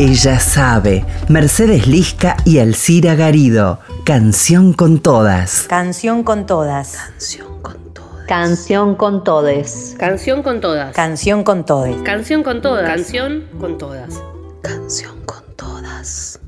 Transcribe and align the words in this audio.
Ella 0.00 0.40
sabe. 0.40 1.04
Mercedes 1.28 1.86
Lisca 1.86 2.36
y 2.44 2.58
Alcira 2.58 3.14
Garido. 3.14 3.78
Canción 4.04 4.72
con 4.72 4.98
todas. 4.98 5.66
Canción 5.68 6.24
con 6.24 6.46
todas. 6.46 6.96
Canción 6.96 7.62
con 7.62 7.94
todas. 7.94 8.26
Canción 8.26 8.94
con 8.96 9.22
todes. 9.22 9.94
Canción 9.98 10.42
con 10.42 10.60
todas. 10.60 10.94
Canción 10.94 11.44
con 11.44 11.64
todes. 11.64 11.96
Canción 12.02 12.42
con 12.42 12.60
todas. 12.62 12.86
Canción 12.86 13.46
con 13.60 13.78
todas. 13.78 14.20
Canción 14.62 15.16
con 15.24 15.44
todas. 15.56 16.40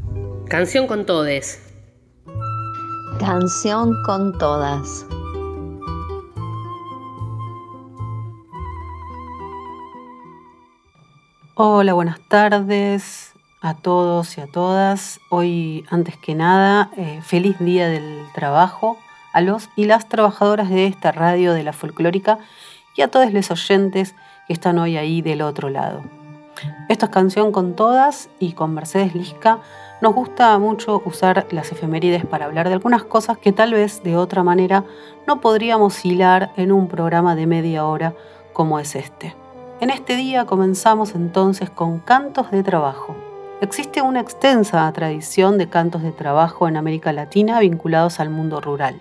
Canción 0.48 0.86
con 0.86 1.06
todes. 1.06 1.61
Canción 3.24 4.02
con 4.02 4.36
todas. 4.36 5.06
Hola, 11.54 11.92
buenas 11.92 12.18
tardes 12.26 13.34
a 13.60 13.74
todos 13.74 14.36
y 14.38 14.40
a 14.40 14.48
todas. 14.48 15.20
Hoy, 15.30 15.86
antes 15.88 16.16
que 16.16 16.34
nada, 16.34 16.90
eh, 16.96 17.20
feliz 17.22 17.56
día 17.60 17.88
del 17.88 18.26
trabajo 18.34 18.98
a 19.32 19.40
los 19.40 19.70
y 19.76 19.84
las 19.84 20.08
trabajadoras 20.08 20.68
de 20.68 20.86
esta 20.86 21.12
radio 21.12 21.52
de 21.52 21.62
la 21.62 21.72
folclórica 21.72 22.40
y 22.96 23.02
a 23.02 23.08
todos 23.08 23.32
los 23.32 23.52
oyentes 23.52 24.16
que 24.48 24.52
están 24.52 24.80
hoy 24.80 24.96
ahí 24.96 25.22
del 25.22 25.42
otro 25.42 25.70
lado. 25.70 26.02
Esta 26.88 27.06
es 27.06 27.12
canción 27.12 27.52
con 27.52 27.74
todas 27.74 28.28
y 28.38 28.52
con 28.52 28.74
Mercedes 28.74 29.14
Lisca. 29.14 29.60
Nos 30.00 30.14
gusta 30.14 30.58
mucho 30.58 31.02
usar 31.04 31.46
las 31.50 31.72
efemérides 31.72 32.26
para 32.26 32.44
hablar 32.44 32.68
de 32.68 32.74
algunas 32.74 33.04
cosas 33.04 33.38
que 33.38 33.52
tal 33.52 33.72
vez 33.72 34.02
de 34.02 34.16
otra 34.16 34.42
manera 34.42 34.84
no 35.26 35.40
podríamos 35.40 36.04
hilar 36.04 36.52
en 36.56 36.72
un 36.72 36.88
programa 36.88 37.34
de 37.34 37.46
media 37.46 37.86
hora 37.86 38.14
como 38.52 38.78
es 38.78 38.94
este. 38.94 39.34
En 39.80 39.90
este 39.90 40.16
día 40.16 40.44
comenzamos 40.44 41.14
entonces 41.14 41.70
con 41.70 41.98
cantos 41.98 42.50
de 42.50 42.62
trabajo. 42.62 43.16
Existe 43.60 44.02
una 44.02 44.20
extensa 44.20 44.92
tradición 44.92 45.56
de 45.58 45.68
cantos 45.68 46.02
de 46.02 46.12
trabajo 46.12 46.68
en 46.68 46.76
América 46.76 47.12
Latina 47.12 47.60
vinculados 47.60 48.20
al 48.20 48.28
mundo 48.28 48.60
rural. 48.60 49.00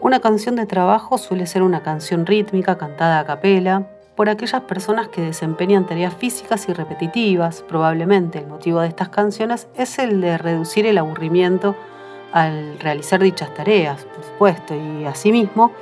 Una 0.00 0.20
canción 0.20 0.54
de 0.56 0.66
trabajo 0.66 1.18
suele 1.18 1.46
ser 1.46 1.62
una 1.62 1.82
canción 1.82 2.26
rítmica 2.26 2.76
cantada 2.76 3.18
a 3.18 3.24
capela 3.24 3.88
por 4.16 4.28
aquellas 4.28 4.62
personas 4.62 5.08
que 5.08 5.20
desempeñan 5.20 5.86
tareas 5.86 6.14
físicas 6.14 6.68
y 6.68 6.72
repetitivas. 6.72 7.62
Probablemente 7.62 8.38
el 8.38 8.46
motivo 8.46 8.80
de 8.80 8.88
estas 8.88 9.08
canciones 9.08 9.68
es 9.74 9.98
el 9.98 10.20
de 10.20 10.38
reducir 10.38 10.86
el 10.86 10.98
aburrimiento 10.98 11.74
al 12.32 12.78
realizar 12.80 13.22
dichas 13.22 13.54
tareas, 13.54 14.04
por 14.04 14.24
supuesto, 14.24 14.74
y 14.74 15.04
asimismo 15.04 15.72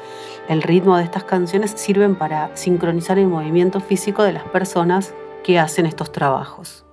el 0.48 0.62
ritmo 0.62 0.98
de 0.98 1.05
estas 1.05 1.24
canciones 1.24 1.72
sirven 1.72 2.14
para 2.14 2.55
sincronizar 2.56 3.19
el 3.19 3.28
movimiento 3.28 3.80
físico 3.80 4.22
de 4.22 4.34
las 4.34 4.44
personas 4.44 5.14
que 5.44 5.58
hacen 5.58 5.86
estos 5.86 6.12
trabajos. 6.12 6.84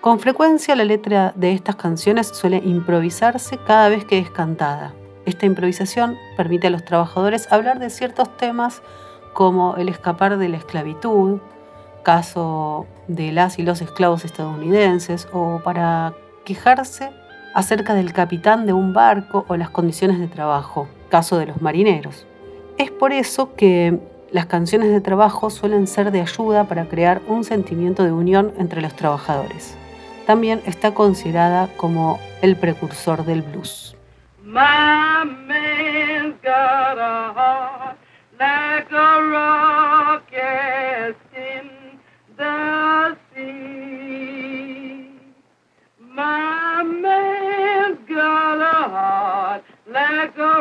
Con 0.00 0.20
frecuencia 0.20 0.76
la 0.76 0.84
letra 0.84 1.32
de 1.34 1.52
estas 1.52 1.76
canciones 1.76 2.28
suele 2.28 2.58
improvisarse 2.58 3.58
cada 3.66 3.88
vez 3.88 4.04
que 4.04 4.18
es 4.18 4.30
cantada. 4.30 4.94
Esta 5.26 5.46
improvisación 5.46 6.16
permite 6.36 6.68
a 6.68 6.70
los 6.70 6.84
trabajadores 6.84 7.52
hablar 7.52 7.78
de 7.80 7.90
ciertos 7.90 8.36
temas 8.36 8.80
como 9.32 9.76
el 9.76 9.88
escapar 9.88 10.38
de 10.38 10.48
la 10.48 10.56
esclavitud, 10.56 11.38
caso 12.02 12.86
de 13.06 13.32
las 13.32 13.58
y 13.58 13.62
los 13.62 13.80
esclavos 13.80 14.24
estadounidenses, 14.24 15.28
o 15.32 15.60
para 15.64 16.14
quejarse 16.44 17.10
acerca 17.54 17.94
del 17.94 18.12
capitán 18.12 18.66
de 18.66 18.72
un 18.72 18.92
barco 18.92 19.44
o 19.48 19.56
las 19.56 19.70
condiciones 19.70 20.18
de 20.18 20.28
trabajo, 20.28 20.88
caso 21.08 21.38
de 21.38 21.46
los 21.46 21.60
marineros. 21.60 22.26
Es 22.76 22.90
por 22.90 23.12
eso 23.12 23.54
que 23.54 23.98
las 24.30 24.46
canciones 24.46 24.90
de 24.90 25.00
trabajo 25.00 25.50
suelen 25.50 25.86
ser 25.86 26.10
de 26.12 26.20
ayuda 26.20 26.64
para 26.64 26.88
crear 26.88 27.20
un 27.26 27.44
sentimiento 27.44 28.04
de 28.04 28.12
unión 28.12 28.52
entre 28.58 28.80
los 28.80 28.94
trabajadores 28.94 29.76
también 30.28 30.60
está 30.66 30.92
considerada 30.92 31.70
como 31.78 32.20
el 32.42 32.54
precursor 32.54 33.24
del 33.24 33.40
blues. 33.40 33.96
My 34.44 35.24
man's 35.24 36.36
like 38.38 38.92
a 38.92 39.22
rocket 39.30 41.16
in 41.36 41.70
the 42.36 43.16
sea. 43.34 45.10
My 46.00 46.82
man's 46.82 47.98
got 48.08 48.60
a 48.60 48.88
heart 48.90 49.64
like 49.88 50.38
a. 50.38 50.58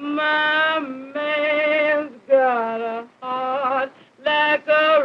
My 0.00 0.78
man's 0.80 2.12
got 2.28 2.80
a 2.80 3.06
heart 3.20 3.92
like 4.24 4.66
a 4.68 5.04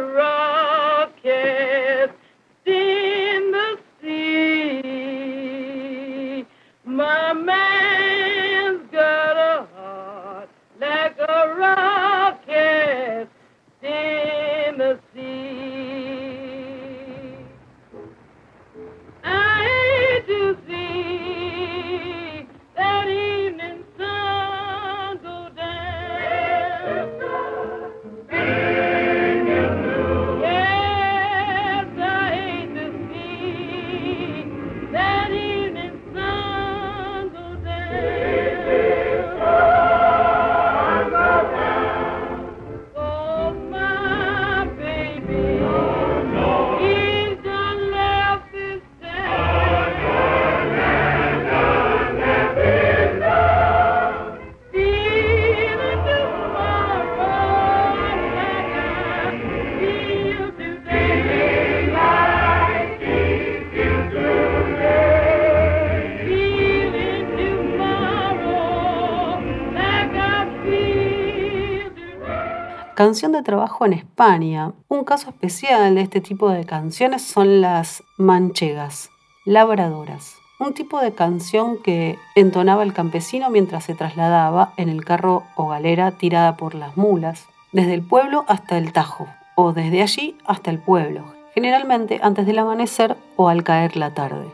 Canción 72.98 73.30
de 73.30 73.44
trabajo 73.44 73.86
en 73.86 73.92
España. 73.92 74.72
Un 74.88 75.04
caso 75.04 75.30
especial 75.30 75.94
de 75.94 76.00
este 76.00 76.20
tipo 76.20 76.50
de 76.50 76.64
canciones 76.64 77.22
son 77.22 77.60
las 77.60 78.02
manchegas, 78.16 79.10
labradoras. 79.44 80.34
Un 80.58 80.74
tipo 80.74 81.00
de 81.00 81.12
canción 81.12 81.80
que 81.80 82.18
entonaba 82.34 82.82
el 82.82 82.92
campesino 82.92 83.50
mientras 83.50 83.84
se 83.84 83.94
trasladaba 83.94 84.72
en 84.76 84.88
el 84.88 85.04
carro 85.04 85.44
o 85.54 85.68
galera 85.68 86.10
tirada 86.10 86.56
por 86.56 86.74
las 86.74 86.96
mulas, 86.96 87.46
desde 87.70 87.94
el 87.94 88.02
pueblo 88.02 88.44
hasta 88.48 88.76
el 88.76 88.92
Tajo, 88.92 89.28
o 89.54 89.72
desde 89.72 90.02
allí 90.02 90.36
hasta 90.44 90.72
el 90.72 90.80
pueblo, 90.80 91.22
generalmente 91.54 92.18
antes 92.20 92.46
del 92.46 92.58
amanecer 92.58 93.16
o 93.36 93.48
al 93.48 93.62
caer 93.62 93.96
la 93.96 94.12
tarde. 94.12 94.48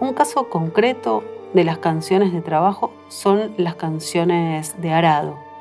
Un 0.00 0.14
caso 0.14 0.48
concreto 0.48 1.22
de 1.52 1.64
las 1.64 1.76
canciones 1.76 2.32
de 2.32 2.40
trabajo 2.40 2.94
son 3.08 3.52
las 3.58 3.74
canciones 3.74 4.80
de 4.80 4.90
arado, 4.90 5.51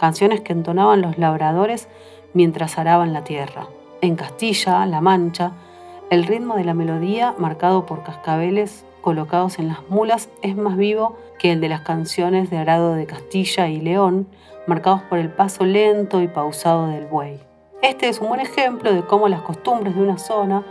canciones 0.00 0.40
que 0.40 0.54
entonaban 0.54 1.02
los 1.02 1.18
labradores 1.18 1.86
mientras 2.32 2.78
araban 2.78 3.12
la 3.12 3.22
tierra. 3.22 3.68
En 4.00 4.16
Castilla, 4.16 4.86
La 4.86 5.02
Mancha, 5.02 5.52
el 6.08 6.24
ritmo 6.24 6.56
de 6.56 6.64
la 6.64 6.72
melodía, 6.72 7.34
marcado 7.36 7.84
por 7.84 8.02
cascabeles 8.02 8.86
colocados 9.02 9.58
en 9.58 9.68
las 9.68 9.86
mulas, 9.90 10.30
es 10.42 10.56
más 10.56 10.76
vivo 10.78 11.16
que 11.38 11.52
el 11.52 11.60
de 11.60 11.68
las 11.68 11.82
canciones 11.82 12.48
de 12.48 12.56
arado 12.56 12.94
de 12.94 13.06
Castilla 13.06 13.68
y 13.68 13.80
León, 13.80 14.26
marcados 14.66 15.02
por 15.02 15.18
el 15.18 15.30
paso 15.30 15.64
lento 15.64 16.22
y 16.22 16.28
pausado 16.28 16.86
del 16.86 17.06
buey. 17.06 17.38
Este 17.82 18.08
es 18.08 18.20
un 18.20 18.28
buen 18.28 18.40
ejemplo 18.40 18.92
de 18.94 19.02
cómo 19.02 19.28
las 19.28 19.42
costumbres 19.42 19.94
de 19.94 20.02
una 20.02 20.18
zona, 20.18 20.64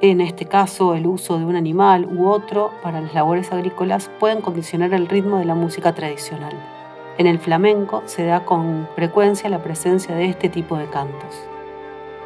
en 0.00 0.20
este 0.20 0.46
caso 0.46 0.94
el 0.94 1.06
uso 1.06 1.38
de 1.38 1.44
un 1.44 1.56
animal 1.56 2.06
u 2.06 2.28
otro 2.28 2.70
para 2.82 3.00
las 3.00 3.12
labores 3.12 3.52
agrícolas, 3.52 4.08
pueden 4.20 4.40
condicionar 4.40 4.94
el 4.94 5.08
ritmo 5.08 5.38
de 5.38 5.46
la 5.46 5.54
música 5.54 5.94
tradicional. 5.94 6.81
En 7.18 7.26
el 7.26 7.38
flamenco 7.38 8.02
se 8.06 8.24
da 8.24 8.44
con 8.44 8.88
frecuencia 8.94 9.50
la 9.50 9.62
presencia 9.62 10.14
de 10.14 10.26
este 10.26 10.48
tipo 10.48 10.76
de 10.76 10.86
cantos. 10.86 11.34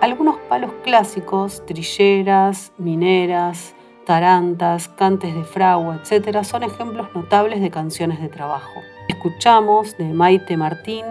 Algunos 0.00 0.36
palos 0.48 0.70
clásicos, 0.84 1.64
trilleras, 1.66 2.72
mineras, 2.78 3.74
tarantas, 4.04 4.88
cantes 4.88 5.34
de 5.34 5.42
fragua, 5.44 5.96
etc., 5.96 6.44
son 6.44 6.62
ejemplos 6.62 7.08
notables 7.14 7.60
de 7.60 7.70
canciones 7.70 8.20
de 8.20 8.28
trabajo. 8.28 8.80
Escuchamos 9.08 9.96
de 9.98 10.12
Maite 10.12 10.56
Martín, 10.56 11.04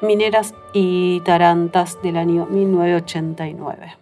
Mineras 0.00 0.54
y 0.72 1.20
Tarantas 1.20 2.00
del 2.02 2.16
año 2.16 2.46
1989. 2.46 3.96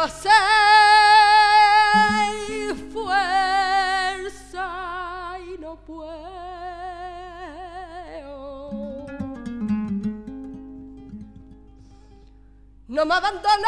Quiero 0.00 0.14
hacer 0.14 0.32
fuerza 2.90 4.66
y 5.46 5.58
no 5.60 5.76
puedo. 5.84 6.08
No 12.88 13.04
me 13.04 13.14
abandones, 13.14 13.66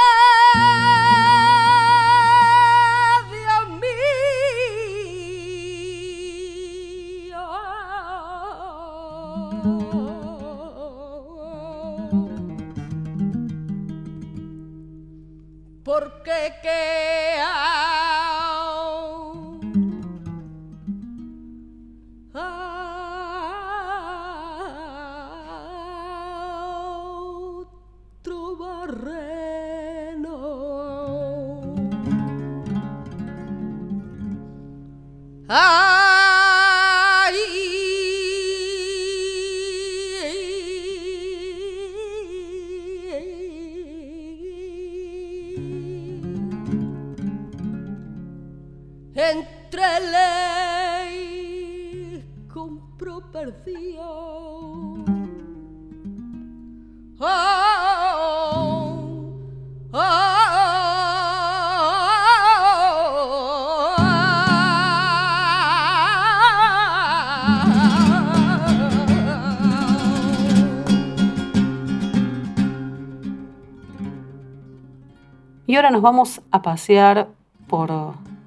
ahora 75.83 75.91
nos 75.91 76.03
vamos 76.03 76.43
a 76.53 76.63
pasear 76.63 77.27
por 77.67 77.91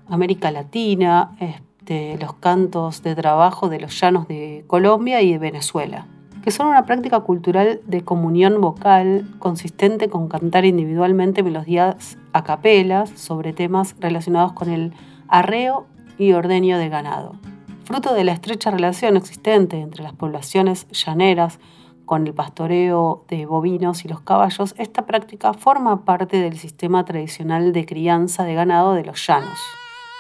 América 0.08 0.52
Latina, 0.52 1.32
este, 1.42 2.18
los 2.18 2.36
cantos 2.36 3.04
de 3.04 3.14
trabajo 3.14 3.68
de 3.68 3.82
los 3.82 4.00
llanos 4.00 4.30
de 4.30 4.64
Colombia 4.68 5.22
y 5.22 5.34
de 5.34 5.38
Venezuela, 5.38 6.08
que 6.46 6.52
son 6.52 6.68
una 6.68 6.86
práctica 6.86 7.20
cultural 7.20 7.82
de 7.88 8.06
comunión 8.06 8.62
vocal 8.62 9.28
consistente 9.40 10.08
con 10.08 10.30
cantar 10.30 10.64
individualmente 10.64 11.44
melodías 11.44 12.18
a 12.32 12.46
capelas 12.46 13.10
sobre 13.10 13.52
temas 13.52 13.98
relacionados 14.00 14.54
con 14.54 14.70
el 14.70 14.94
arreo 15.28 15.88
y 16.18 16.32
ordeño 16.32 16.78
de 16.78 16.88
ganado. 16.88 17.36
Fruto 17.84 18.14
de 18.14 18.24
la 18.24 18.32
estrecha 18.32 18.72
relación 18.72 19.18
existente 19.18 19.82
entre 19.82 20.04
las 20.04 20.14
poblaciones 20.14 20.88
llaneras 20.92 21.60
con 22.06 22.28
el 22.28 22.34
pastoreo 22.34 23.26
de 23.28 23.46
bovinos 23.46 24.06
y 24.06 24.08
los 24.08 24.22
caballos, 24.22 24.76
esta 24.78 25.06
práctica 25.06 25.54
forma 25.54 26.06
parte 26.06 26.38
del 26.40 26.58
sistema 26.58 27.04
tradicional 27.06 27.74
de 27.74 27.86
crianza 27.86 28.44
de 28.44 28.54
ganado 28.54 28.94
de 28.94 29.04
los 29.04 29.26
llanos, 29.26 29.60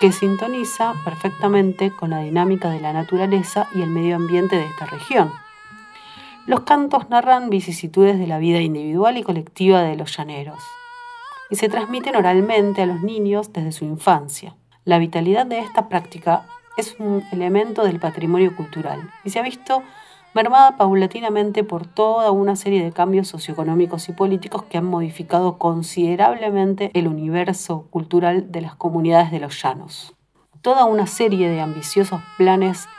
que 0.01 0.11
sintoniza 0.11 0.93
perfectamente 1.03 1.91
con 1.91 2.09
la 2.09 2.19
dinámica 2.19 2.69
de 2.69 2.81
la 2.81 2.93
naturaleza 2.93 3.67
y 3.73 3.81
el 3.81 3.89
medio 3.89 4.15
ambiente 4.15 4.55
de 4.55 4.65
esta 4.65 4.85
región. 4.85 5.31
Los 6.47 6.61
cantos 6.61 7.09
narran 7.09 7.49
vicisitudes 7.49 8.19
de 8.19 8.27
la 8.27 8.37
vida 8.37 8.61
individual 8.61 9.17
y 9.17 9.23
colectiva 9.23 9.81
de 9.81 9.95
los 9.95 10.15
llaneros 10.15 10.59
y 11.49 11.55
se 11.55 11.69
transmiten 11.69 12.15
oralmente 12.15 12.81
a 12.81 12.85
los 12.85 13.01
niños 13.01 13.53
desde 13.53 13.71
su 13.71 13.85
infancia. 13.85 14.55
La 14.83 14.99
vitalidad 14.99 15.45
de 15.45 15.59
esta 15.59 15.89
práctica 15.89 16.45
es 16.77 16.95
un 16.99 17.23
elemento 17.31 17.83
del 17.83 17.99
patrimonio 17.99 18.55
cultural 18.55 19.09
y 19.23 19.29
se 19.29 19.39
ha 19.39 19.43
visto 19.43 19.81
mermada 20.35 20.75
paulatinamente 20.75 21.63
por 21.63 21.87
toda 21.87 22.29
una 22.31 22.57
serie 22.57 22.83
de 22.83 22.91
cambios 22.91 23.29
socioeconómicos 23.29 24.09
y 24.09 24.11
políticos 24.11 24.63
que 24.63 24.77
han 24.77 24.83
modificado 24.83 25.57
considerablemente 25.57 26.91
el 26.93 27.07
universo 27.07 27.87
cultural 27.89 28.51
de 28.51 28.59
las 28.59 28.75
comunidades 28.75 29.31
de 29.31 29.39
los 29.39 29.61
llanos. 29.63 30.13
Toda 30.61 30.83
una 30.83 31.07
serie 31.07 31.49
de 31.49 31.61
ambiciosos 31.61 32.21
planes 32.37 32.89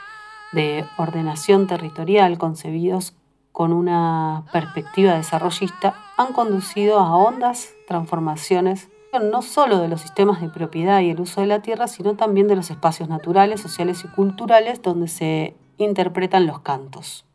de 0.51 0.83
ordenación 0.97 1.67
territorial 1.67 2.39
concebidos 2.39 3.13
con 3.51 3.71
una 3.71 4.45
perspectiva 4.51 5.13
desarrollista 5.13 5.93
han 6.17 6.33
conducido 6.33 6.99
a 6.99 7.15
hondas 7.15 7.75
transformaciones 7.87 8.89
no 9.21 9.43
solo 9.43 9.77
de 9.77 9.87
los 9.87 10.01
sistemas 10.01 10.41
de 10.41 10.49
propiedad 10.49 11.01
y 11.01 11.11
el 11.11 11.19
uso 11.19 11.41
de 11.41 11.47
la 11.47 11.61
tierra, 11.61 11.87
sino 11.87 12.15
también 12.15 12.47
de 12.47 12.55
los 12.55 12.71
espacios 12.71 13.09
naturales, 13.09 13.61
sociales 13.61 14.03
y 14.03 14.07
culturales 14.07 14.81
donde 14.81 15.07
se 15.07 15.55
interpretan 15.77 16.47
los 16.47 16.61
cantos. 16.61 17.26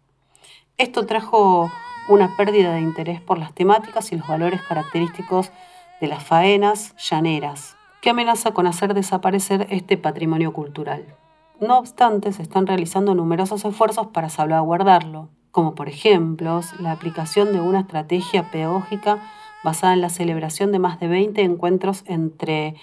Esto 0.79 1.07
trajo 1.07 1.71
una 2.09 2.37
pérdida 2.37 2.73
de 2.73 2.81
interés 2.81 3.21
por 3.21 3.38
las 3.38 3.55
temáticas 3.55 4.11
y 4.12 4.17
los 4.17 4.26
valores 4.26 4.62
característicos 4.62 5.52
de 6.00 6.09
las 6.09 6.25
faenas 6.25 6.97
llaneras, 6.97 7.76
que 8.00 8.11
amenaza 8.11 8.52
con 8.52 8.67
hacer 8.67 8.95
desaparecer 8.95 9.67
este 9.71 9.97
patrimonio 9.97 10.52
cultural. 10.52 11.14
No 11.61 11.79
obstante, 11.79 12.33
se 12.33 12.43
están 12.43 12.67
realizando 12.67 13.14
numerosos 13.14 13.64
esfuerzos 13.64 14.09
para 14.09 14.29
salvaguardarlo, 14.29 15.29
como 15.52 15.75
por 15.75 15.88
ejemplo 15.88 16.61
la 16.81 16.91
aplicación 16.91 17.52
de 17.52 17.61
una 17.61 17.81
estrategia 17.81 18.50
pedagógica 18.50 19.19
basada 19.62 19.93
en 19.93 20.00
la 20.00 20.09
celebración 20.09 20.73
de 20.73 20.81
más 20.81 20.99
de 20.99 21.07
20 21.07 21.43
encuentros 21.43 22.02
entre 22.07 22.75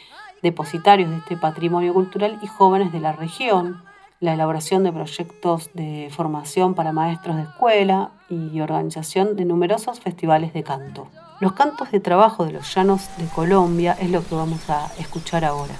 depositarios 0.42 1.10
de 1.10 1.18
este 1.18 1.36
patrimonio 1.36 1.94
cultural 1.94 2.40
y 2.42 2.48
jóvenes 2.48 2.94
de 2.94 3.02
la 3.02 3.12
región, 3.12 3.84
la 4.20 4.34
elaboración 4.34 4.84
de 4.84 4.92
proyectos 4.92 5.70
de 5.74 6.10
formación 6.12 6.76
para 6.76 6.92
maestros 6.92 7.38
de 7.38 7.44
escuela 7.44 8.12
y 8.30 8.60
organización 8.60 9.36
de 9.36 9.46
numerosos 9.46 10.00
festivales 10.00 10.54
de 10.54 10.64
canto. 10.64 11.08
Los 11.40 11.54
cantos 11.54 11.92
de 11.92 12.02
trabajo 12.02 12.46
de 12.46 12.52
los 12.52 12.74
llanos 12.76 13.10
de 13.18 13.26
Colombia 13.28 13.96
es 14.00 14.12
lo 14.12 14.26
que 14.26 14.36
vamos 14.36 14.70
a 14.70 14.92
escuchar 15.00 15.46
ahora. 15.46 15.76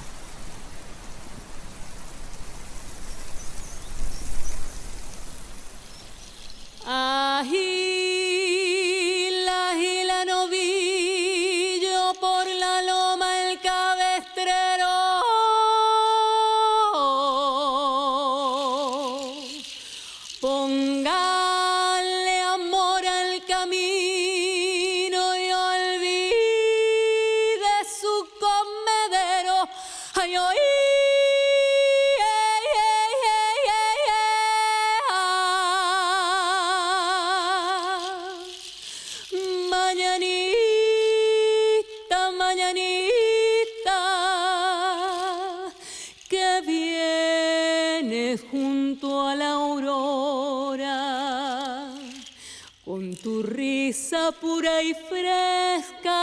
Pura 54.40 54.84
y 54.84 54.94
fresca, 54.94 56.20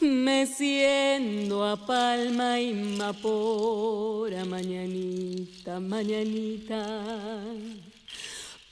meciendo 0.00 1.64
a 1.64 1.76
palma 1.76 2.60
y 2.60 2.72
mapora, 2.72 4.44
mañanita, 4.44 5.80
mañanita. 5.80 6.84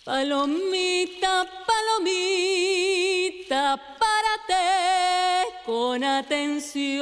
Palomita, 0.04 1.48
palomita, 1.66 3.76
párate 3.98 5.48
con 5.64 6.04
atención. 6.04 6.94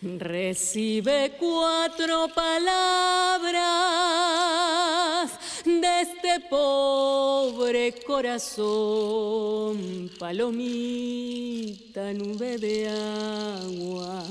Recibe 0.00 1.36
cuatro 1.40 2.28
palabras 2.28 3.80
de 5.80 6.00
este 6.02 6.40
pobre 6.40 7.92
corazón, 8.06 9.76
palomita, 10.18 12.12
nube 12.12 12.58
de 12.58 12.88
agua. 12.88 14.22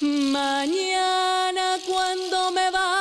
Mañana 0.00 1.78
cuando 1.86 2.50
me 2.52 2.70
vaya, 2.70 2.97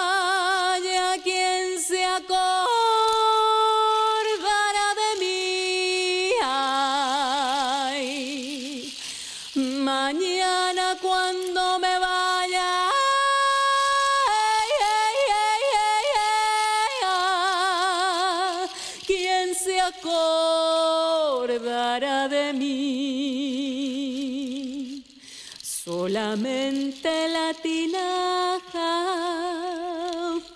Solamente 26.78 27.28
la 27.30 27.56
tinaja 27.56 28.94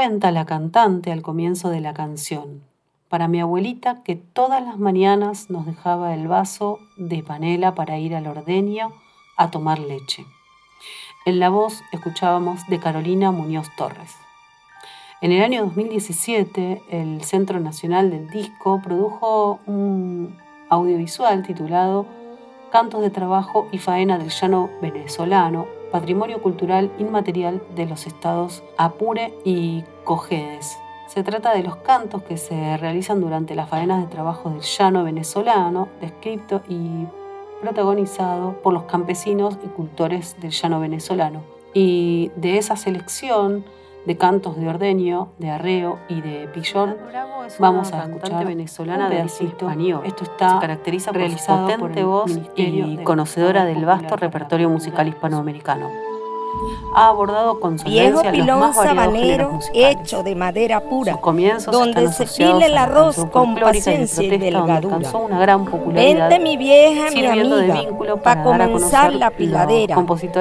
Cuenta 0.07 0.31
la 0.31 0.47
cantante 0.47 1.11
al 1.11 1.21
comienzo 1.21 1.69
de 1.69 1.81
la 1.81 1.93
canción, 1.93 2.63
para 3.09 3.27
mi 3.27 3.41
abuelita 3.41 4.05
que 4.05 4.15
todas 4.15 4.65
las 4.65 4.79
mañanas 4.79 5.51
nos 5.51 5.67
dejaba 5.67 6.15
el 6.15 6.29
vaso 6.29 6.79
de 6.97 7.25
panela 7.25 7.75
para 7.75 7.99
ir 7.99 8.15
al 8.15 8.29
ordeño 8.29 8.93
a 9.37 9.51
tomar 9.51 9.81
leche. 9.81 10.25
En 11.25 11.41
la 11.41 11.49
voz 11.49 11.83
escuchábamos 11.91 12.65
de 12.69 12.79
Carolina 12.79 13.33
Muñoz 13.33 13.67
Torres. 13.77 14.15
En 15.23 15.33
el 15.33 15.43
año 15.43 15.63
2017, 15.65 16.83
el 16.89 17.25
Centro 17.25 17.59
Nacional 17.59 18.09
del 18.09 18.31
Disco 18.31 18.81
produjo 18.81 19.59
un 19.67 20.39
audiovisual 20.69 21.43
titulado 21.45 22.07
Cantos 22.77 23.01
de 23.01 23.09
Trabajo 23.09 23.69
y 23.73 23.79
Faena 23.79 24.19
del 24.19 24.29
Llano 24.29 24.69
Venezolano, 24.83 25.67
Patrimonio 25.91 26.43
Cultural 26.43 26.93
Inmaterial 26.99 27.63
de 27.75 27.87
los 27.87 28.07
Estados 28.07 28.63
Apure 28.77 29.33
y 29.47 29.83
Cojedes. 30.05 30.77
Se 31.09 31.23
trata 31.23 31.55
de 31.55 31.63
los 31.63 31.77
cantos 31.77 32.23
que 32.25 32.37
se 32.37 32.77
realizan 32.77 33.23
durante 33.23 33.55
las 33.55 33.71
faenas 33.71 34.03
de 34.03 34.09
trabajo 34.15 34.51
del 34.51 34.61
llano 34.61 35.05
venezolano, 35.05 35.89
descrito 36.03 36.61
y 36.69 37.07
protagonizado 37.63 38.61
por 38.61 38.75
los 38.75 38.83
campesinos 38.83 39.57
y 39.65 39.69
cultores 39.69 40.39
del 40.43 40.51
llano 40.51 40.79
venezolano. 40.79 41.45
Y 41.73 42.31
de 42.37 42.59
esa 42.59 42.77
selección 42.77 43.65
de 44.07 44.17
cantos 44.17 44.57
de 44.57 44.69
ordeño, 44.69 45.33
de 45.39 45.51
arreo 45.51 45.99
y 46.09 46.21
de 46.21 46.49
pillón, 46.49 46.97
vamos 47.59 47.93
a 47.93 48.05
escuchar 48.05 48.47
venezolana 48.47 49.09
de 49.09 49.25
Hispanio. 49.25 50.03
Esto 50.05 50.25
está 50.25 50.55
se 50.55 50.61
caracteriza 50.61 51.13
por 51.13 51.31
su 51.31 51.47
potente 51.47 52.05
voz 52.05 52.39
y 52.55 52.99
conocedora 52.99 53.65
del 53.65 53.85
vasto 53.85 54.17
repertorio 54.17 54.71
musical 54.71 55.09
hispanoamericano. 55.09 56.16
Ha 56.97 57.09
abordado 57.09 57.61
con 57.61 57.77
Viejo 57.77 58.23
pilón 58.23 58.73
sabanero 58.73 59.59
hecho 59.75 60.23
de 60.23 60.35
madera 60.35 60.81
pura, 60.81 61.21
donde 61.71 62.11
se 62.11 62.25
pile 62.25 62.65
el 62.67 62.79
arroz 62.79 63.27
con 63.31 63.53
y 63.53 63.61
paciencia 63.61 64.23
y 64.23 64.29
protesta, 64.29 64.31
donde 64.31 64.39
delgadura. 64.39 64.97
alcanzó 64.97 65.19
una 65.19 65.39
gran 65.39 65.67
popularidad. 65.67 66.31
Vente 66.31 66.43
mi 66.43 66.57
vieja, 66.57 67.11
mi 67.11 67.27
amiga, 67.27 67.85
para 68.23 68.43
comenzar 68.43 69.15
la 69.15 69.31
piladera, 69.31 69.95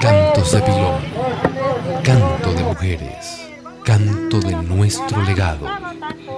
Cantos 0.00 0.52
de 0.52 0.62
pilón, 0.62 1.00
canto 2.04 2.52
de 2.52 2.62
mujeres, 2.62 3.48
canto 3.84 4.38
de 4.40 4.54
nuestro 4.62 5.22
legado, 5.22 5.66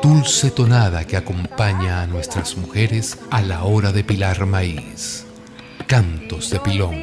dulce 0.03 0.51
tonada 0.51 1.05
que 1.05 1.17
acompaña 1.17 2.03
a 2.03 2.07
nuestras 2.07 2.57
mujeres 2.57 3.19
a 3.31 3.43
la 3.43 3.65
hora 3.65 3.93
de 3.93 4.03
pilar 4.03 4.47
maíz. 4.47 5.27
Cantos 5.87 6.51
de 6.51 6.61
pilón. 6.61 6.95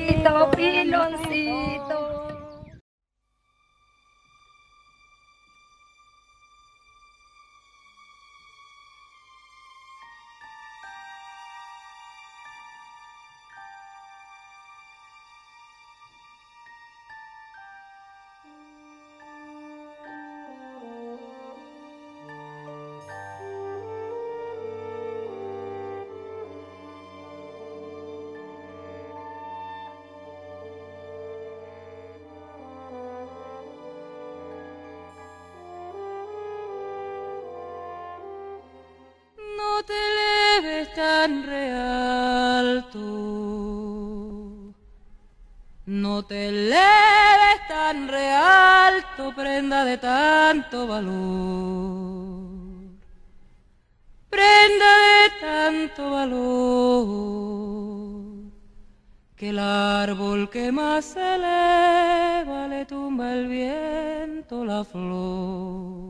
Tan 40.86 41.44
realto. 41.44 43.00
No 45.86 46.24
te 46.26 46.50
eleves 46.50 47.68
tan 47.68 48.08
realto, 48.08 49.34
prenda 49.36 49.86
de 49.86 49.98
tanto 49.98 50.88
valor. 50.88 52.48
Prenda 54.30 54.92
de 55.08 55.30
tanto 55.40 56.12
valor. 56.12 57.48
Que 59.36 59.50
el 59.50 59.60
árbol 59.60 60.50
que 60.50 60.72
más 60.72 61.06
se 61.06 61.36
eleva 61.36 62.68
le 62.68 62.86
tumba 62.86 63.34
el 63.34 63.48
viento 63.48 64.66
la 64.66 64.84
flor. 64.84 66.07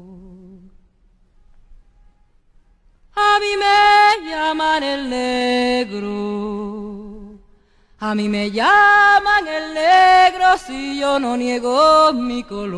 A 8.10 8.16
mí 8.16 8.30
me 8.30 8.50
llaman 8.52 9.46
el 9.46 9.74
negro 9.74 10.58
si 10.58 10.98
yo 10.98 11.20
no 11.20 11.36
niego 11.36 12.14
mi 12.14 12.42
color. 12.42 12.78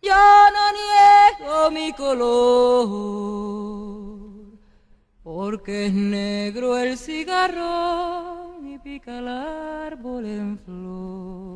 Yo 0.00 0.50
no 0.54 0.72
niego 0.80 1.70
mi 1.70 1.92
color. 1.92 2.88
Porque 5.22 5.88
es 5.88 5.92
negro 5.92 6.78
el 6.78 6.96
cigarrón 6.96 8.66
y 8.66 8.78
pica 8.78 9.18
el 9.18 9.28
árbol 9.28 10.24
en 10.24 10.58
flor. 10.58 11.52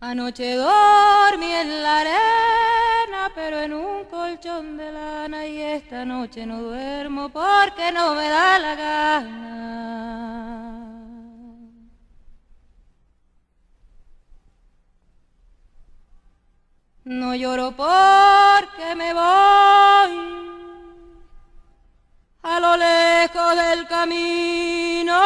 Anoche 0.00 0.56
dormí 0.56 1.52
en 1.52 1.80
la 1.84 2.00
arena, 2.00 2.91
pero 3.34 3.60
en 3.60 3.72
un 3.72 4.04
colchón 4.06 4.76
de 4.76 4.90
lana 4.92 5.46
y 5.46 5.60
esta 5.60 6.04
noche 6.04 6.46
no 6.46 6.60
duermo 6.62 7.28
porque 7.28 7.92
no 7.92 8.14
me 8.14 8.28
da 8.28 8.58
la 8.58 8.74
gana. 8.74 9.82
No 17.04 17.34
lloro 17.34 17.72
porque 17.72 18.94
me 18.96 19.12
voy 19.12 20.32
a 22.42 22.60
lo 22.60 22.76
lejos 22.76 23.56
del 23.56 23.86
camino. 23.88 25.20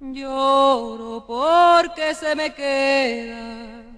Lloro 0.00 1.24
porque 1.26 2.14
se 2.14 2.34
me 2.34 2.52
queda 2.54 3.89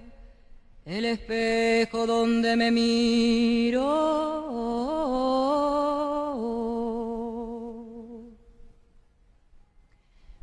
el 0.85 1.05
espejo 1.05 2.05
donde 2.05 2.55
me 2.55 2.71
miro. 2.71 3.83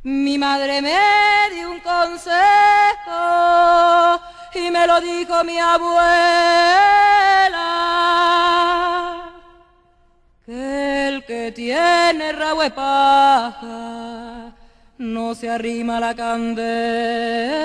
Mi 0.03 0.37
madre 0.37 0.81
me 0.81 0.97
dio 1.53 1.69
un 1.71 1.79
consejo 1.79 2.41
y 4.55 4.71
me 4.71 4.87
lo 4.87 4.99
dijo 4.99 5.43
mi 5.43 5.59
abuela, 5.59 6.01
que 10.43 11.07
el 11.07 11.23
que 11.25 11.51
tiene 11.51 12.31
rabo 12.31 12.61
paja 12.73 14.55
no 14.97 15.35
se 15.35 15.49
arrima 15.51 15.99
la 15.99 16.15
candela. 16.15 17.61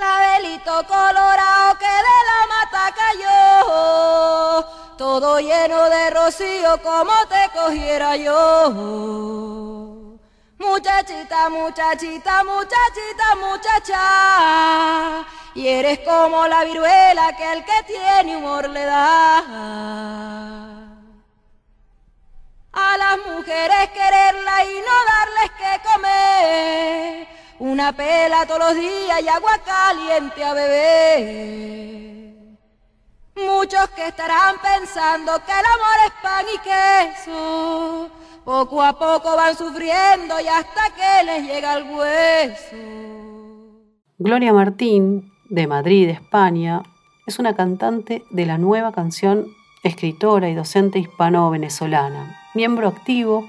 Clavelito 0.00 0.86
colorado 0.86 1.78
que 1.78 1.84
de 1.84 2.18
la 2.30 2.40
mata 2.52 2.84
cayó, 3.02 4.64
todo 4.96 5.38
lleno 5.40 5.90
de 5.90 6.08
rocío 6.08 6.80
como 6.82 7.12
te 7.28 7.50
cogiera 7.52 8.16
yo. 8.16 8.70
Muchachita, 10.56 11.50
muchachita, 11.50 12.44
muchachita, 12.44 13.36
muchacha, 13.44 15.26
y 15.54 15.68
eres 15.68 15.98
como 15.98 16.46
la 16.46 16.64
viruela 16.64 17.36
que 17.36 17.52
el 17.52 17.62
que 17.62 17.82
tiene 17.86 18.38
humor 18.38 18.70
le 18.70 18.86
da. 18.86 19.38
A 22.72 22.96
las 22.96 23.18
mujeres 23.18 23.90
quererla 23.90 24.64
y 24.64 24.80
no 24.80 25.04
darles 25.12 25.50
que 25.58 25.78
comer, 25.92 27.28
una 27.60 27.92
pela 27.92 28.46
todos 28.46 28.58
los 28.58 28.74
días 28.74 29.22
y 29.22 29.28
agua 29.28 29.58
caliente 29.64 30.42
a 30.42 30.54
beber. 30.54 32.30
Muchos 33.36 33.88
que 33.90 34.08
estarán 34.08 34.56
pensando 34.62 35.32
que 35.44 35.52
el 35.52 35.66
amor 35.66 35.96
es 36.06 36.12
pan 36.22 36.46
y 36.54 36.58
queso, 36.58 38.10
poco 38.44 38.82
a 38.82 38.98
poco 38.98 39.36
van 39.36 39.56
sufriendo 39.56 40.40
y 40.40 40.48
hasta 40.48 40.90
que 40.96 41.24
les 41.24 41.46
llega 41.46 41.74
el 41.74 41.84
hueso. 41.90 42.76
Gloria 44.18 44.52
Martín, 44.52 45.30
de 45.50 45.66
Madrid, 45.66 46.08
España, 46.08 46.82
es 47.26 47.38
una 47.38 47.54
cantante 47.54 48.24
de 48.30 48.46
la 48.46 48.56
nueva 48.56 48.92
canción, 48.92 49.46
escritora 49.82 50.48
y 50.48 50.54
docente 50.54 50.98
hispano-venezolana, 50.98 52.40
miembro 52.54 52.88
activo 52.88 53.48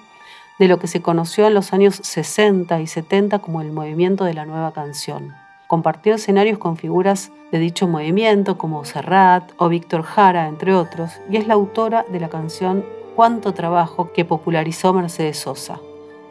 de 0.61 0.67
lo 0.67 0.77
que 0.77 0.85
se 0.85 1.01
conoció 1.01 1.47
en 1.47 1.55
los 1.55 1.73
años 1.73 1.99
60 2.03 2.81
y 2.81 2.85
70 2.85 3.39
como 3.39 3.61
el 3.61 3.71
movimiento 3.71 4.25
de 4.25 4.35
la 4.35 4.45
nueva 4.45 4.73
canción. 4.73 5.33
Compartió 5.65 6.13
escenarios 6.13 6.59
con 6.59 6.77
figuras 6.77 7.31
de 7.51 7.57
dicho 7.57 7.87
movimiento 7.87 8.59
como 8.59 8.85
Serrat 8.85 9.53
o 9.57 9.69
Víctor 9.69 10.03
Jara, 10.03 10.47
entre 10.47 10.75
otros, 10.75 11.19
y 11.31 11.37
es 11.37 11.47
la 11.47 11.55
autora 11.55 12.05
de 12.11 12.19
la 12.19 12.29
canción 12.29 12.85
Cuánto 13.15 13.55
Trabajo 13.55 14.11
que 14.13 14.23
popularizó 14.23 14.93
Mercedes 14.93 15.39
Sosa. 15.39 15.79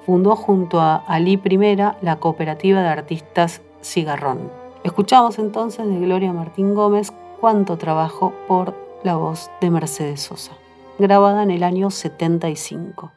Fundó 0.07 0.37
junto 0.37 0.81
a 0.81 1.03
Ali 1.09 1.37
Primera 1.37 1.99
la 2.01 2.21
cooperativa 2.21 2.83
de 2.83 2.89
artistas 2.89 3.63
Cigarrón. 3.83 4.49
Escuchamos 4.85 5.41
entonces 5.41 5.89
de 5.89 5.99
Gloria 5.99 6.33
Martín 6.33 6.77
Gómez 6.77 7.13
Cuánto 7.41 7.79
Trabajo 7.79 8.33
por 8.47 8.77
la 9.03 9.17
voz 9.17 9.51
de 9.61 9.71
Mercedes 9.71 10.21
Sosa, 10.21 10.53
grabada 11.01 11.43
en 11.43 11.51
el 11.51 11.65
año 11.65 11.91
75. 11.91 13.11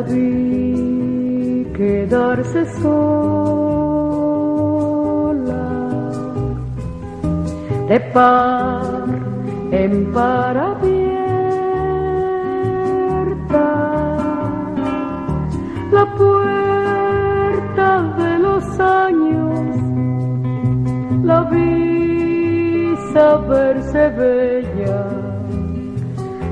Vi 0.00 1.66
quedarse 1.76 2.64
sola, 2.80 3.06
de 7.88 7.98
par 8.12 9.04
en 9.72 10.12
par 10.12 10.56
abierta, 10.56 11.26
la 15.92 16.06
puerta 16.20 17.88
de 18.18 18.38
los 18.38 18.64
años, 18.80 19.76
la 21.22 21.42
vi 21.50 22.96
saberse 23.12 24.10
bella, 24.10 25.06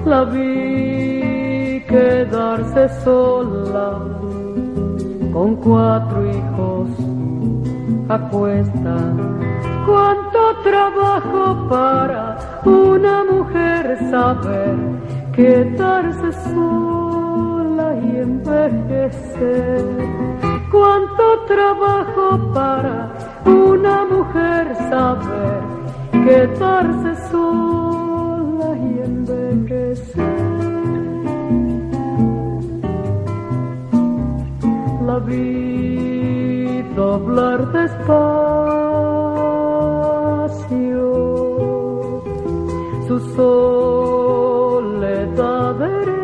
la 0.05 0.25
vi 0.25 1.14
quedarse 1.95 2.89
sola 3.05 4.01
con 5.33 5.55
cuatro 5.57 6.19
hijos 6.27 6.89
a 8.09 8.19
cuesta. 8.31 8.97
Cuánto 9.87 10.41
trabajo 10.65 11.69
para 11.69 12.23
una 12.65 13.25
mujer 13.33 13.83
saber 14.11 14.75
quedarse 15.37 16.33
sola 16.53 17.89
y 18.07 18.11
envejecer. 18.29 19.85
Cuánto 20.73 21.25
trabajo 21.47 22.53
para 22.53 23.13
una 23.47 24.05
mujer 24.07 24.75
saber 24.91 25.61
quedarse 26.27 27.31
sola 27.31 27.84
La 35.15 35.21
vi 35.21 36.83
doblar 36.97 37.61
despacio 37.71 38.25
su 43.07 43.17
soledad 43.37 44.95
derecha. 45.85 46.17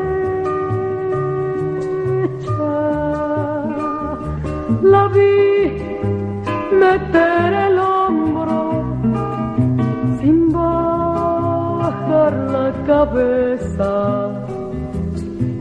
La 4.82 5.04
vi 5.14 5.36
meter 6.82 7.48
el 7.66 7.76
hombro 7.78 8.60
sin 10.18 10.38
bajar 10.52 12.32
la 12.56 12.66
cabeza 12.88 13.92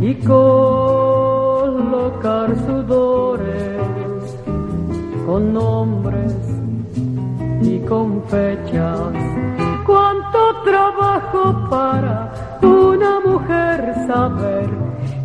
y 0.01 0.15
colocar 0.15 0.68
con 8.29 8.39
fechas. 8.39 9.13
Cuánto 9.85 10.63
trabajo 10.63 11.67
para 11.69 12.31
una 12.61 13.19
mujer 13.19 13.95
saber 14.07 14.69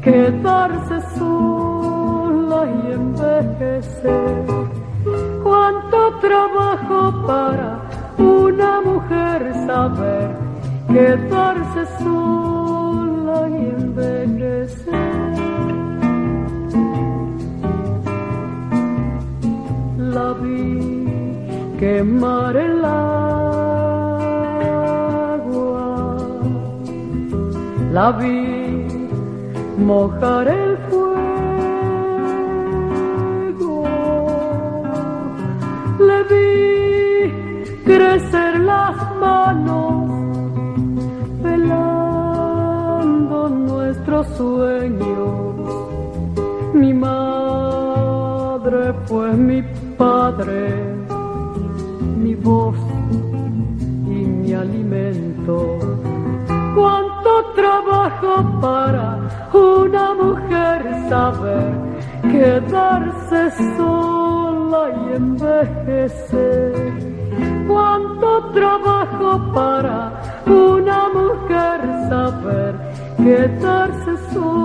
quedarse 0.02 1.00
sola 1.18 2.66
y 2.66 2.92
envejecer. 2.92 4.44
Cuánto 5.42 6.18
trabajo 6.20 7.26
para 7.26 7.80
una 8.18 8.80
mujer 8.80 9.54
saber 9.66 10.30
quedarse 10.88 11.86
sola 11.98 12.43
la 27.94 28.10
vi 28.10 28.86
mojar 29.78 30.48
el 30.48 30.76
fuego, 30.88 31.14
le 36.08 36.18
vi 36.30 36.52
crecer 37.84 38.52
las 38.72 38.96
manos, 39.20 40.10
velando 41.44 43.38
nuestros 43.48 44.26
sueños. 44.38 45.54
Mi 46.74 46.92
madre 46.92 48.82
fue 49.04 49.34
mi 49.34 49.62
padre, 49.96 50.74
mi 52.18 52.34
voz 52.34 52.74
y 54.08 54.26
mi 54.40 54.52
alimento. 54.52 55.73
Para 58.64 59.18
una 59.52 60.14
mujer 60.14 60.80
saber 61.10 61.70
quedarse 62.22 63.50
sola 63.76 64.82
y 65.02 65.16
envejecer. 65.16 66.72
Cuánto 67.68 68.50
trabajo 68.54 69.52
para 69.52 70.12
una 70.46 71.08
mujer 71.10 71.78
saber 72.08 72.74
quedarse 73.18 74.16
sola 74.32 74.63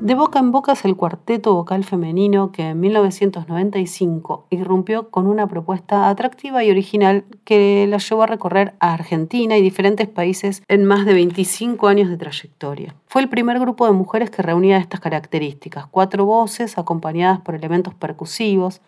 De 0.00 0.14
Boca 0.14 0.38
en 0.38 0.50
Boca 0.50 0.72
es 0.72 0.86
el 0.86 0.96
cuarteto 0.96 1.52
vocal 1.52 1.84
femenino 1.84 2.52
que 2.52 2.70
en 2.70 2.80
1995 2.80 4.46
irrumpió 4.48 5.10
con 5.10 5.26
una 5.26 5.46
propuesta 5.46 6.08
atractiva 6.08 6.64
y 6.64 6.70
original 6.70 7.26
que 7.44 7.86
la 7.86 7.98
llevó 7.98 8.22
a 8.22 8.26
recorrer 8.26 8.72
a 8.80 8.94
Argentina 8.94 9.58
y 9.58 9.60
diferentes 9.60 10.08
países 10.08 10.62
en 10.68 10.86
más 10.86 11.04
de 11.04 11.12
25 11.12 11.86
años 11.86 12.08
de 12.08 12.16
trayectoria. 12.16 12.94
Fue 13.08 13.20
el 13.20 13.28
primer 13.28 13.60
grupo 13.60 13.84
de 13.84 13.92
mujeres 13.92 14.30
que 14.30 14.40
reunía 14.40 14.78
estas 14.78 15.00
características, 15.00 15.84
cuatro 15.90 16.24
voces 16.24 16.78
acompañadas 16.78 17.40
por 17.40 17.54
elementos 17.54 17.92
percusivos, 17.92 18.80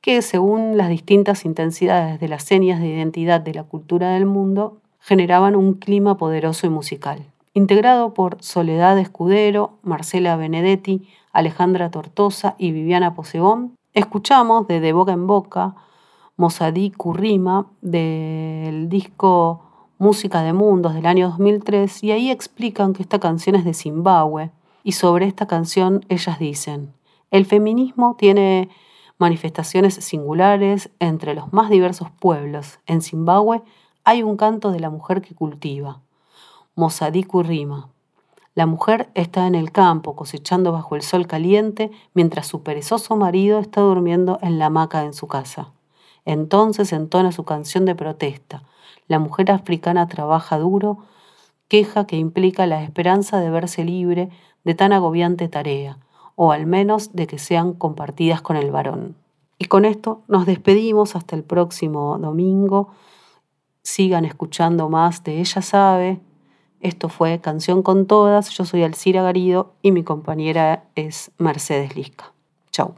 que 0.00 0.22
según 0.22 0.76
las 0.76 0.88
distintas 0.88 1.44
intensidades 1.44 2.20
de 2.20 2.28
las 2.28 2.44
señas 2.44 2.78
de 2.78 2.86
identidad 2.86 3.40
de 3.40 3.54
la 3.54 3.64
cultura 3.64 4.10
del 4.10 4.26
mundo, 4.26 4.78
generaban 5.00 5.56
un 5.56 5.74
clima 5.74 6.16
poderoso 6.16 6.68
y 6.68 6.70
musical 6.70 7.26
integrado 7.54 8.14
por 8.14 8.42
Soledad 8.42 8.98
Escudero, 8.98 9.78
Marcela 9.82 10.36
Benedetti, 10.36 11.08
Alejandra 11.32 11.90
Tortosa 11.90 12.54
y 12.58 12.72
Viviana 12.72 13.14
Posebón. 13.14 13.74
Escuchamos 13.94 14.66
de 14.66 14.80
De 14.80 14.92
Boca 14.92 15.12
en 15.12 15.26
Boca, 15.26 15.74
Mosadí 16.36 16.90
Currima, 16.90 17.66
del 17.80 18.88
disco 18.88 19.62
Música 19.98 20.42
de 20.42 20.52
Mundos 20.52 20.94
del 20.94 21.06
año 21.06 21.28
2003, 21.30 22.04
y 22.04 22.12
ahí 22.12 22.30
explican 22.30 22.92
que 22.92 23.02
esta 23.02 23.18
canción 23.18 23.56
es 23.56 23.64
de 23.64 23.74
Zimbabue. 23.74 24.50
Y 24.84 24.92
sobre 24.92 25.26
esta 25.26 25.46
canción 25.46 26.04
ellas 26.08 26.38
dicen, 26.38 26.94
el 27.30 27.44
feminismo 27.44 28.16
tiene 28.16 28.68
manifestaciones 29.18 29.94
singulares 29.94 30.90
entre 31.00 31.34
los 31.34 31.52
más 31.52 31.70
diversos 31.70 32.10
pueblos. 32.10 32.78
En 32.86 33.02
Zimbabue 33.02 33.62
hay 34.04 34.22
un 34.22 34.36
canto 34.36 34.70
de 34.70 34.80
la 34.80 34.90
mujer 34.90 35.20
que 35.20 35.34
cultiva. 35.34 36.00
Mosadiku 36.78 37.42
rima. 37.42 37.88
La 38.54 38.64
mujer 38.64 39.10
está 39.14 39.48
en 39.48 39.56
el 39.56 39.72
campo 39.72 40.14
cosechando 40.14 40.70
bajo 40.70 40.94
el 40.94 41.02
sol 41.02 41.26
caliente 41.26 41.90
mientras 42.14 42.46
su 42.46 42.62
perezoso 42.62 43.16
marido 43.16 43.58
está 43.58 43.80
durmiendo 43.80 44.38
en 44.42 44.60
la 44.60 44.66
hamaca 44.66 45.02
en 45.02 45.12
su 45.12 45.26
casa. 45.26 45.72
Entonces 46.24 46.92
entona 46.92 47.32
su 47.32 47.42
canción 47.42 47.84
de 47.84 47.96
protesta. 47.96 48.62
La 49.08 49.18
mujer 49.18 49.50
africana 49.50 50.06
trabaja 50.06 50.56
duro, 50.56 50.98
queja 51.66 52.06
que 52.06 52.16
implica 52.16 52.64
la 52.68 52.84
esperanza 52.84 53.40
de 53.40 53.50
verse 53.50 53.82
libre 53.82 54.28
de 54.62 54.76
tan 54.76 54.92
agobiante 54.92 55.48
tarea, 55.48 55.98
o 56.36 56.52
al 56.52 56.66
menos 56.66 57.12
de 57.12 57.26
que 57.26 57.38
sean 57.40 57.72
compartidas 57.72 58.40
con 58.40 58.56
el 58.56 58.70
varón. 58.70 59.16
Y 59.58 59.64
con 59.64 59.84
esto 59.84 60.20
nos 60.28 60.46
despedimos 60.46 61.16
hasta 61.16 61.34
el 61.34 61.42
próximo 61.42 62.18
domingo. 62.18 62.90
Sigan 63.82 64.24
escuchando 64.24 64.88
más 64.88 65.24
de 65.24 65.40
Ella 65.40 65.60
Sabe, 65.60 66.20
esto 66.80 67.08
fue 67.08 67.40
Canción 67.40 67.82
con 67.82 68.06
Todas. 68.06 68.50
Yo 68.50 68.64
soy 68.64 68.82
Alcira 68.82 69.22
Garido 69.22 69.74
y 69.82 69.92
mi 69.92 70.04
compañera 70.04 70.84
es 70.94 71.30
Mercedes 71.38 71.96
Lisca. 71.96 72.32
Chau. 72.70 72.94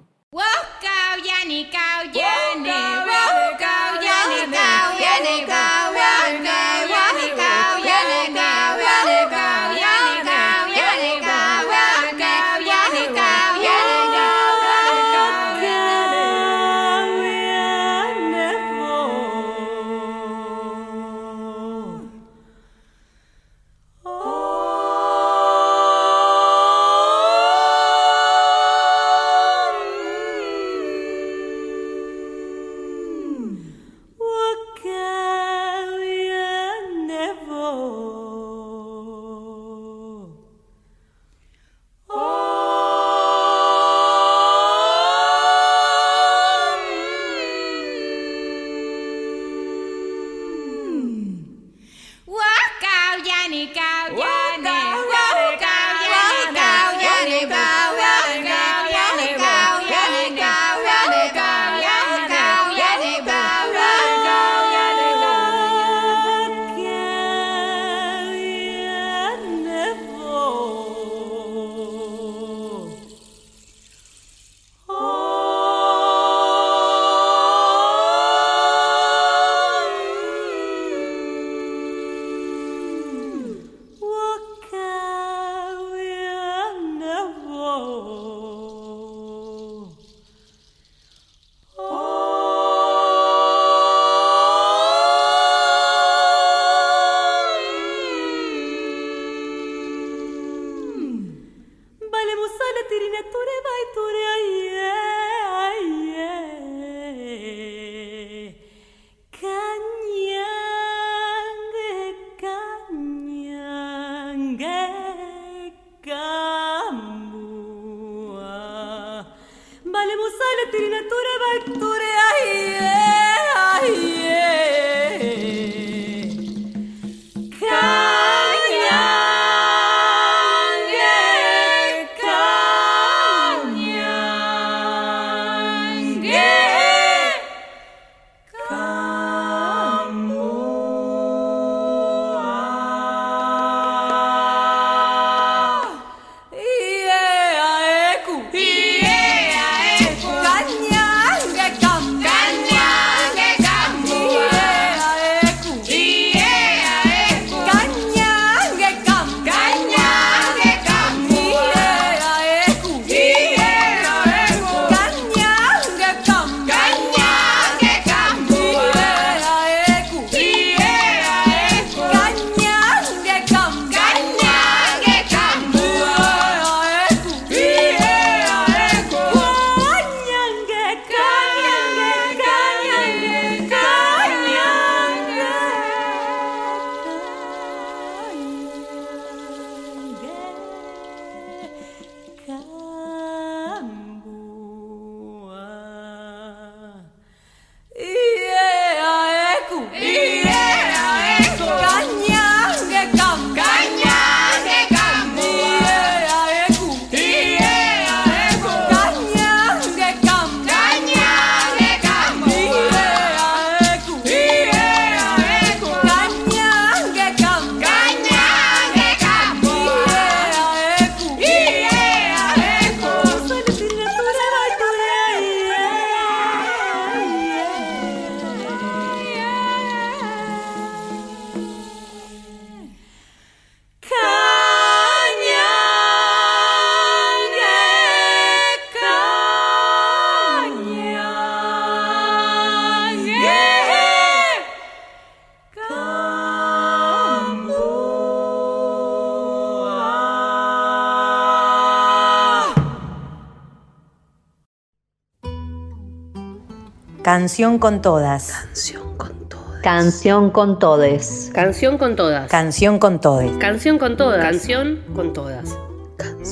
Canción 257.32 257.78
con 257.78 258.02
todas. 258.02 258.50
Canción 258.50 259.16
con 259.16 259.48
todas. 259.48 259.80
Canción 259.84 260.50
con 260.50 260.78
todes. 260.80 261.50
Canción 261.54 261.96
con 261.96 262.16
todas. 262.16 262.50
Canción 262.50 262.98
con 262.98 263.20
todes. 263.20 263.56
Canción 263.58 263.98
con 263.98 264.16
todas. 264.16 264.42
Canción 264.42 264.98
con 265.14 265.32
todas. 265.32 265.78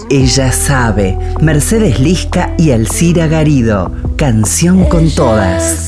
Ella 0.08 0.52
sabe. 0.52 1.18
Mercedes 1.40 1.98
Lisca 1.98 2.54
y 2.56 2.70
Alcira 2.70 3.26
Garido. 3.26 3.90
Canción 4.16 4.84
con 4.84 5.10
todas. 5.10 5.87